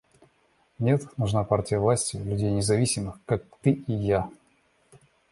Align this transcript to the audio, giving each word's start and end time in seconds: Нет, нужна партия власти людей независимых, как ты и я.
Нет, 0.79 1.15
нужна 1.19 1.43
партия 1.43 1.77
власти 1.77 2.17
людей 2.17 2.49
независимых, 2.49 3.19
как 3.27 3.43
ты 3.61 3.69
и 3.85 3.93
я. 3.93 4.31